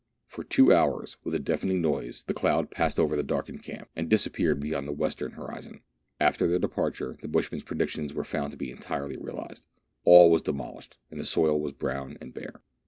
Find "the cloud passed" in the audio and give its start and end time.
2.23-2.99